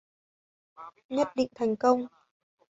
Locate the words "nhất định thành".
1.09-1.75